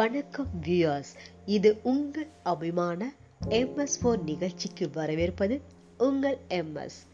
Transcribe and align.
வணக்கம் 0.00 0.46
வியூயர்ஸ் 0.66 1.14
இது 1.46 1.80
உங்கள் 1.82 2.28
அபிமான 2.42 3.12
எம்எஸ் 3.48 3.96
ஃபோர் 4.02 4.22
நிகழ்ச்சிக்கு 4.22 4.90
வரவேற்பது 4.92 5.60
உங்கள் 5.98 6.38
எம்எஸ் 6.48 7.08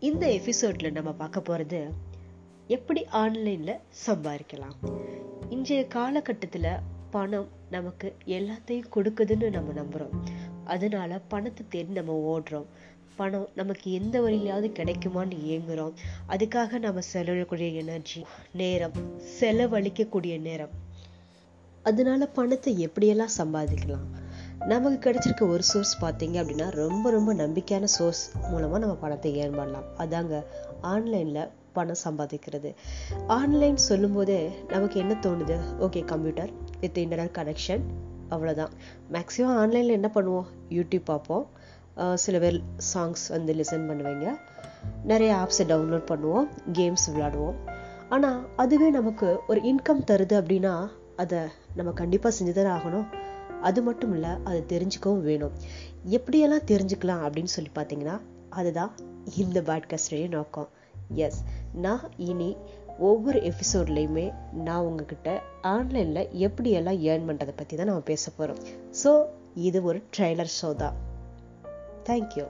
இந்த 0.00 0.26
எபிசோட்ல 0.26 0.90
நம்ம 0.90 1.12
பார்க்க 1.12 1.40
போறது 1.40 1.90
எப்படி 2.66 3.06
ஆன்லைன்ல 3.12 3.76
சம்பாதிக்கலாம். 4.06 5.02
இன்றைய 5.48 5.86
காலகட்டத்தில் 5.86 6.66
பணம் 7.10 7.48
நமக்கு 7.70 8.14
எல்லாத்தையும் 8.26 8.84
கொடுக்குதுன்னு 8.94 9.50
நம்ம 9.50 9.72
நம்புகிறோம் 9.72 10.26
அதனால 10.64 11.18
பணத்தை 11.18 11.66
தேடி 11.68 11.92
நம்ம 11.92 12.38
ஓடுறோம். 12.38 12.66
பணம் 13.16 13.48
நமக்கு 13.54 13.92
எந்த 13.92 14.20
வழியிலாவது 14.20 14.70
கிடைக்குமான்னு 14.72 15.36
ஏங்குறோம். 15.46 15.92
அதுக்காக 16.28 16.78
நம்ம 16.78 17.00
செலவிடக்கூடிய 17.12 17.74
எனர்ஜி 17.74 18.24
நேரம் 18.52 18.92
செலவழிக்கக்கூடிய 19.40 20.40
நேரம். 20.40 20.81
அதனால 21.88 22.26
பணத்தை 22.38 22.72
எப்படியெல்லாம் 22.86 23.34
சம்பாதிக்கலாம்? 23.38 24.04
நமக்கு 24.72 24.98
கிடைச்சிருக்க 25.04 25.44
ஒரு 25.54 25.64
சோர்ஸ் 25.70 25.94
பார்த்தீங்க 26.02 26.36
அப்படின்னா 26.42 26.66
ரொம்ப 26.82 27.06
ரொம்ப 27.16 27.30
நம்பிக்கையான 27.40 27.86
சோர்ஸ் 27.96 28.22
மூலமாக 28.50 28.80
நம்ம 28.84 28.94
பணத்தை 29.04 29.30
ஏர்ன் 29.42 29.58
பண்ணலாம். 29.60 29.88
அதாங்க 30.04 30.34
ஆன்லைனில் 30.92 31.50
பணம் 31.76 32.02
சம்பாதிக்கிறது. 32.04 32.70
ஆன்லைன் 33.38 33.78
சொல்லும்போதே 33.88 34.38
நமக்கு 34.72 34.96
என்ன 35.02 35.14
தோணுது? 35.26 35.56
Okay 35.86 36.00
computer 36.12 36.52
with 36.82 37.00
internet 37.04 37.34
connection 37.38 37.84
அவ்வளோதான் 38.34 38.72
மேக்ஸிமம் 39.14 39.56
ஆன்லைனில் 39.62 39.96
என்ன 39.98 40.10
பண்ணுவோம்? 40.16 40.48
யூடியூப் 40.76 41.06
பார்ப்போம். 41.12 41.44
சில 42.24 42.36
பேர் 42.42 42.58
சாங்ஸ் 42.92 43.24
வந்து 43.34 43.52
லிசன் 43.58 43.88
பண்ணுவீங்க. 43.88 44.26
நிறைய 45.10 45.32
ஆப்ஸை 45.42 45.64
டவுன்லோட் 45.72 46.06
பண்ணுவோம். 46.12 46.46
கேம்ஸ் 46.78 47.06
விளாடுவோம் 47.14 47.58
ஆனால் 48.14 48.40
அதுவே 48.62 48.88
நமக்கு 48.98 49.28
ஒரு 49.50 49.60
இன்கம் 49.70 50.06
தருது 50.10 50.34
அப்படின்னா 50.40 50.74
அதை 51.22 51.40
நம்ம 51.76 51.90
கண்டிப்பாக 52.00 52.32
செஞ்சுதான் 52.38 52.74
ஆகணும். 52.76 53.06
அது 53.60 53.80
மட்டும் 53.82 54.12
இல்லை 54.12 54.30
அதை 54.44 54.60
தெரிஞ்சுக்கவும் 54.72 55.26
வேணும். 55.28 55.56
எப்படியெல்லாம் 56.16 56.68
தெரிஞ்சுக்கலாம் 56.70 57.24
அப்படின்னு 57.24 57.54
சொல்லி 57.56 57.72
பார்த்தீங்கன்னா 57.74 58.16
அதுதான் 58.60 58.92
இந்த 59.42 59.58
பாட்காஸ்டுடைய 59.60 60.28
நோக்கம். 60.28 60.70
எஸ் 61.24 61.40
நான் 61.84 62.04
இனி 62.30 62.50
ஒவ்வொரு 62.98 63.38
எபிசோட்லையுமே 63.50 64.24
நான் 64.64 64.86
உங்ககிட்ட 64.88 65.28
ஆன்லைனில் 65.74 66.28
எப்படியெல்லாம் 66.46 66.98
ஏர்ன் 67.10 67.28
பண்ணுறதை 67.28 67.54
பற்றி 67.56 67.76
தான் 67.76 67.90
நம்ம 67.90 68.04
பேச 68.10 68.32
போகிறோம் 68.36 68.60
ஸோ 69.02 69.12
இது 69.68 69.78
ஒரு 69.82 69.98
ட்ரெய்லர் 70.16 70.52
ஷோ 70.58 70.70
தான். 70.82 70.98
தேங்க்யூ 72.04 72.44